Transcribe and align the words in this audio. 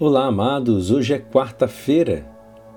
Olá, 0.00 0.26
amados. 0.26 0.92
Hoje 0.92 1.12
é 1.12 1.18
quarta-feira, 1.18 2.24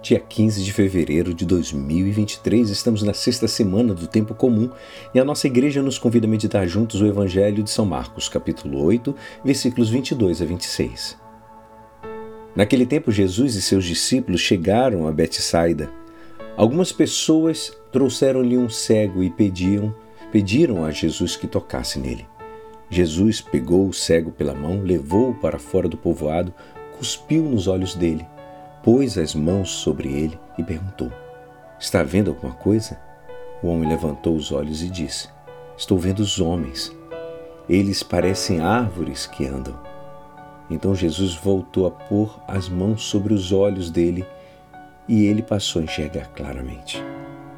dia 0.01 0.19
15 0.19 0.63
de 0.63 0.73
fevereiro 0.73 1.35
de 1.35 1.45
2023. 1.45 2.67
Estamos 2.71 3.03
na 3.03 3.13
sexta 3.13 3.47
semana 3.47 3.93
do 3.93 4.07
tempo 4.07 4.33
comum 4.33 4.71
e 5.13 5.19
a 5.19 5.23
nossa 5.23 5.45
igreja 5.45 5.83
nos 5.83 5.99
convida 5.99 6.25
a 6.25 6.29
meditar 6.29 6.67
juntos 6.67 6.99
o 6.99 7.05
Evangelho 7.05 7.61
de 7.61 7.69
São 7.69 7.85
Marcos, 7.85 8.27
capítulo 8.27 8.83
8, 8.83 9.15
versículos 9.45 9.91
22 9.91 10.41
a 10.41 10.45
26. 10.45 11.19
Naquele 12.55 12.87
tempo, 12.87 13.11
Jesus 13.11 13.53
e 13.53 13.61
seus 13.61 13.85
discípulos 13.85 14.41
chegaram 14.41 15.07
a 15.07 15.11
Betsaida. 15.11 15.91
Algumas 16.57 16.91
pessoas 16.91 17.71
trouxeram-lhe 17.91 18.57
um 18.57 18.67
cego 18.67 19.21
e 19.21 19.29
pediam, 19.29 19.93
pediram 20.31 20.83
a 20.83 20.89
Jesus 20.89 21.35
que 21.35 21.45
tocasse 21.45 21.99
nele. 21.99 22.25
Jesus 22.89 23.41
pegou 23.41 23.87
o 23.87 23.93
cego 23.93 24.31
pela 24.31 24.55
mão, 24.55 24.81
levou-o 24.81 25.35
para 25.35 25.59
fora 25.59 25.87
do 25.87 25.95
povoado, 25.95 26.51
cuspiu 27.01 27.41
nos 27.41 27.67
olhos 27.67 27.95
dele, 27.95 28.27
pôs 28.83 29.17
as 29.17 29.33
mãos 29.33 29.71
sobre 29.71 30.07
ele 30.07 30.39
e 30.55 30.63
perguntou: 30.63 31.11
Está 31.79 32.03
vendo 32.03 32.29
alguma 32.29 32.53
coisa? 32.53 32.95
O 33.63 33.69
homem 33.69 33.89
levantou 33.89 34.35
os 34.35 34.51
olhos 34.51 34.83
e 34.83 34.87
disse: 34.87 35.27
Estou 35.75 35.97
vendo 35.97 36.19
os 36.19 36.39
homens. 36.39 36.95
Eles 37.67 38.03
parecem 38.03 38.59
árvores 38.59 39.25
que 39.25 39.47
andam. 39.47 39.73
Então 40.69 40.93
Jesus 40.93 41.33
voltou 41.33 41.87
a 41.87 41.91
pôr 41.91 42.39
as 42.47 42.69
mãos 42.69 43.01
sobre 43.01 43.33
os 43.33 43.51
olhos 43.51 43.89
dele 43.89 44.23
e 45.07 45.25
ele 45.25 45.41
passou 45.41 45.81
a 45.81 45.85
enxergar 45.85 46.27
claramente. 46.35 47.03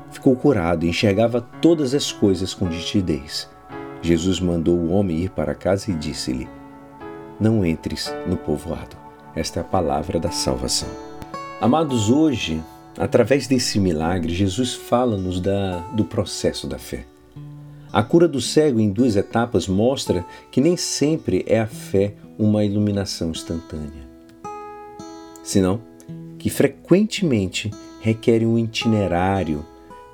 Ficou 0.09 0.37
curado 0.37 0.85
e 0.85 0.89
enxergava 0.89 1.41
todas 1.41 1.93
as 1.93 2.13
coisas 2.13 2.53
com 2.53 2.69
nitidez. 2.69 3.49
Jesus 4.01 4.39
mandou 4.39 4.77
o 4.77 4.91
homem 4.91 5.17
ir 5.17 5.31
para 5.31 5.53
casa 5.53 5.91
e 5.91 5.95
disse-lhe: 5.95 6.47
Não 7.37 7.65
entres 7.65 8.09
no 8.25 8.37
povoado. 8.37 9.02
Esta 9.35 9.59
é 9.59 9.61
a 9.61 9.65
palavra 9.65 10.19
da 10.19 10.29
salvação. 10.29 10.89
Amados, 11.59 12.09
hoje, 12.09 12.61
através 12.97 13.47
desse 13.47 13.79
milagre, 13.79 14.33
Jesus 14.33 14.73
fala-nos 14.73 15.41
do 15.93 16.05
processo 16.05 16.67
da 16.67 16.77
fé. 16.77 17.05
A 17.91 18.03
cura 18.03 18.27
do 18.27 18.41
cego 18.41 18.79
em 18.79 18.89
duas 18.89 19.15
etapas 19.15 19.67
mostra 19.67 20.25
que 20.51 20.59
nem 20.59 20.75
sempre 20.77 21.43
é 21.47 21.59
a 21.59 21.67
fé 21.67 22.13
uma 22.37 22.63
iluminação 22.63 23.29
instantânea, 23.29 24.07
senão 25.43 25.81
que 26.39 26.49
frequentemente 26.49 27.71
requer 28.01 28.43
um 28.45 28.57
itinerário 28.57 29.65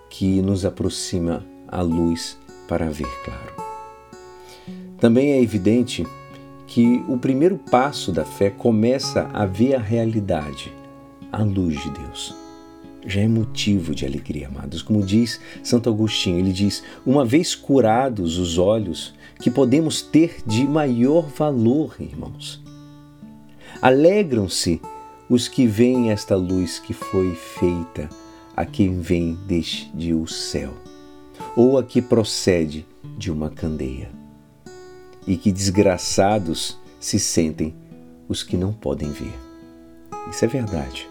que 0.09 0.41
nos 0.41 0.65
aproxima 0.65 1.45
à 1.67 1.81
luz 1.81 2.37
para 2.67 2.89
ver 2.89 3.07
claro. 3.23 3.53
Também 4.99 5.31
é 5.31 5.41
evidente 5.41 6.05
que 6.69 7.03
o 7.07 7.17
primeiro 7.17 7.57
passo 7.57 8.11
da 8.11 8.23
fé 8.23 8.51
começa 8.51 9.27
a 9.33 9.43
ver 9.43 9.73
a 9.73 9.79
realidade, 9.79 10.71
a 11.31 11.41
luz 11.41 11.81
de 11.81 11.89
Deus. 11.89 12.35
Já 13.07 13.21
é 13.21 13.27
motivo 13.27 13.95
de 13.95 14.05
alegria, 14.05 14.49
amados. 14.49 14.83
Como 14.83 15.03
diz 15.03 15.41
Santo 15.63 15.89
Agostinho, 15.89 16.37
ele 16.37 16.53
diz: 16.53 16.83
uma 17.03 17.25
vez 17.25 17.55
curados 17.55 18.37
os 18.37 18.59
olhos, 18.59 19.15
que 19.39 19.49
podemos 19.49 20.03
ter 20.03 20.43
de 20.45 20.67
maior 20.67 21.27
valor, 21.27 21.95
irmãos. 21.99 22.63
Alegram-se 23.81 24.79
os 25.27 25.47
que 25.47 25.65
veem 25.65 26.11
esta 26.11 26.35
luz 26.35 26.77
que 26.77 26.93
foi 26.93 27.33
feita 27.33 28.09
a 28.55 28.63
quem 28.63 28.99
vem 28.99 29.39
desde 29.47 30.13
o 30.13 30.27
céu, 30.27 30.73
ou 31.55 31.79
a 31.79 31.83
que 31.83 32.01
procede 32.01 32.85
de 33.17 33.31
uma 33.31 33.49
candeia 33.49 34.19
e 35.29 35.37
que 35.37 35.51
desgraçados 35.51 36.75
se 36.99 37.19
sentem 37.19 37.75
os 38.27 38.41
que 38.41 38.57
não 38.57 38.73
podem 38.73 39.11
ver. 39.11 39.33
Isso 40.27 40.43
é 40.43 40.47
verdade. 40.47 41.07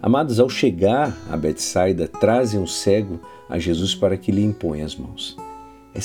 Amados, 0.00 0.38
ao 0.38 0.48
chegar 0.48 1.16
a 1.28 1.36
Betsaida, 1.36 2.06
trazem 2.06 2.62
o 2.62 2.68
cego 2.68 3.20
a 3.50 3.58
Jesus 3.58 3.96
para 3.96 4.16
que 4.16 4.30
lhe 4.30 4.44
imponha 4.44 4.84
as 4.84 4.94
mãos. 4.94 5.36
É, 5.92 5.98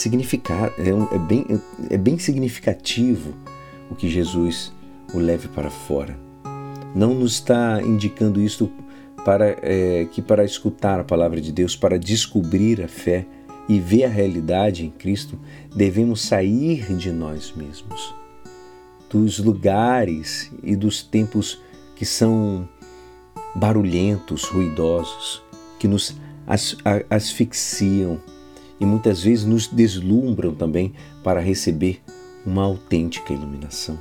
é, 0.90 0.94
um, 0.94 1.04
é, 1.14 1.20
bem, 1.20 1.46
é 1.92 1.98
bem 1.98 2.18
significativo 2.18 3.36
o 3.92 3.96
que 3.96 4.10
Jesus 4.10 4.74
o 5.14 5.20
leve 5.20 5.48
para 5.48 5.70
fora. 5.70 6.18
Não 6.96 7.14
nos 7.14 7.34
está 7.34 7.82
indicando 7.84 8.42
isto 8.42 8.72
para 9.24 9.58
é, 9.62 10.08
que 10.12 10.24
para 10.24 10.44
escutar 10.44 11.00
a 11.00 11.04
palavra 11.04 11.40
de 11.40 11.52
Deus, 11.52 11.76
para 11.76 12.00
descobrir 12.00 12.82
a 12.82 12.88
fé, 12.88 13.28
e 13.70 13.80
ver 13.80 14.06
a 14.06 14.10
realidade 14.10 14.84
em 14.84 14.90
Cristo, 14.90 15.40
devemos 15.76 16.22
sair 16.22 16.96
de 16.96 17.12
nós 17.12 17.54
mesmos, 17.56 18.14
dos 19.08 19.38
lugares 19.38 20.52
e 20.64 20.76
dos 20.76 21.04
tempos 21.04 21.62
que 21.96 22.04
são 22.04 22.68
barulhentos, 23.54 24.44
ruidosos, 24.46 25.44
que 25.80 25.88
nos 25.88 26.18
asfixiam 27.10 28.20
e 28.80 28.86
muitas 28.86 29.22
vezes 29.22 29.46
nos 29.46 29.68
deslumbram 29.68 30.56
também 30.56 30.94
para 31.24 31.40
receber 31.40 32.02
uma 32.44 32.64
autêntica 32.64 33.34
iluminação. 33.34 34.00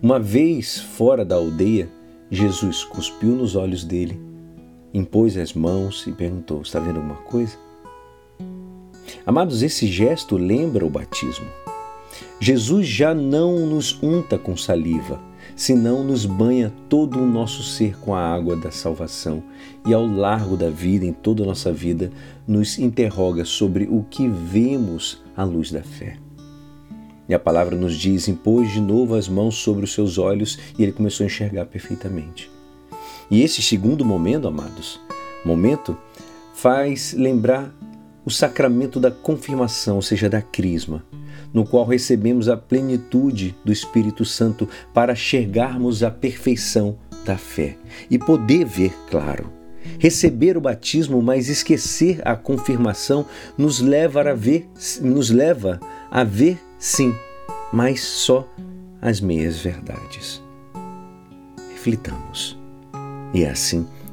Uma 0.00 0.20
vez 0.20 0.78
fora 0.78 1.24
da 1.24 1.34
aldeia, 1.34 1.90
Jesus 2.30 2.84
cuspiu 2.84 3.30
nos 3.30 3.56
olhos 3.56 3.82
dele, 3.82 4.20
impôs 4.92 5.36
as 5.36 5.54
mãos 5.54 6.06
e 6.06 6.12
perguntou: 6.12 6.62
Está 6.62 6.78
vendo 6.78 6.96
alguma 6.96 7.16
coisa? 7.16 7.63
Amados, 9.26 9.62
esse 9.62 9.86
gesto 9.86 10.36
lembra 10.36 10.84
o 10.84 10.90
batismo. 10.90 11.46
Jesus 12.38 12.86
já 12.86 13.14
não 13.14 13.66
nos 13.66 13.98
unta 14.02 14.36
com 14.36 14.54
saliva, 14.54 15.18
senão 15.56 16.04
nos 16.04 16.26
banha 16.26 16.70
todo 16.90 17.18
o 17.18 17.26
nosso 17.26 17.62
ser 17.62 17.98
com 17.98 18.14
a 18.14 18.20
água 18.20 18.54
da 18.54 18.70
salvação 18.70 19.42
e 19.86 19.94
ao 19.94 20.06
largo 20.06 20.58
da 20.58 20.68
vida, 20.68 21.06
em 21.06 21.12
toda 21.12 21.42
a 21.42 21.46
nossa 21.46 21.72
vida, 21.72 22.12
nos 22.46 22.78
interroga 22.78 23.46
sobre 23.46 23.84
o 23.84 24.04
que 24.10 24.28
vemos 24.28 25.22
à 25.34 25.42
luz 25.42 25.70
da 25.70 25.82
fé. 25.82 26.18
E 27.26 27.32
a 27.32 27.38
palavra 27.38 27.74
nos 27.74 27.96
diz: 27.96 28.28
impôs 28.28 28.70
de 28.72 28.80
novo 28.80 29.14
as 29.14 29.26
mãos 29.26 29.56
sobre 29.56 29.84
os 29.84 29.94
seus 29.94 30.18
olhos 30.18 30.58
e 30.78 30.82
ele 30.82 30.92
começou 30.92 31.24
a 31.24 31.26
enxergar 31.28 31.64
perfeitamente. 31.64 32.50
E 33.30 33.42
esse 33.42 33.62
segundo 33.62 34.04
momento, 34.04 34.46
amados, 34.46 35.00
momento, 35.46 35.96
faz 36.52 37.14
lembrar 37.14 37.74
o 38.24 38.30
sacramento 38.30 38.98
da 38.98 39.10
confirmação, 39.10 39.96
ou 39.96 40.02
seja, 40.02 40.28
da 40.28 40.40
crisma, 40.40 41.04
no 41.52 41.64
qual 41.64 41.84
recebemos 41.84 42.48
a 42.48 42.56
plenitude 42.56 43.54
do 43.64 43.72
Espírito 43.72 44.24
Santo 44.24 44.68
para 44.92 45.14
chegarmos 45.14 46.02
à 46.02 46.10
perfeição 46.10 46.98
da 47.24 47.36
fé 47.36 47.76
e 48.10 48.18
poder 48.18 48.64
ver 48.64 48.92
claro. 49.10 49.52
Receber 49.98 50.56
o 50.56 50.60
batismo, 50.60 51.22
mas 51.22 51.48
esquecer 51.48 52.20
a 52.24 52.34
confirmação, 52.34 53.26
nos 53.56 53.80
leva 53.80 54.22
a 54.22 54.34
ver, 54.34 54.66
nos 55.02 55.30
leva 55.30 55.78
a 56.10 56.24
ver 56.24 56.58
sim, 56.78 57.14
mas 57.72 58.00
só 58.00 58.48
as 59.00 59.20
meias 59.20 59.58
verdades. 59.58 60.42
Reflitamos. 61.70 62.58
E 63.34 63.44
é 63.44 63.50
assim 63.50 63.86